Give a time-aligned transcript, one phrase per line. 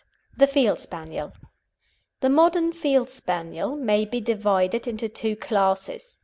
[0.35, 1.31] THE FIELD SPANIEL.
[2.21, 6.19] The modern Field Spaniel may be divided into two classes.